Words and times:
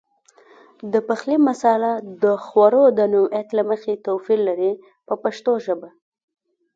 د 0.93 0.93
پخلي 1.07 1.37
مساله 1.49 1.91
د 2.23 2.25
خوړو 2.45 2.83
د 2.97 2.99
نوعیت 3.13 3.47
له 3.57 3.63
مخې 3.69 3.93
توپیر 4.05 4.39
لري 4.47 4.71
په 5.07 5.13
پښتو 5.23 5.51
ژبه. 5.65 5.89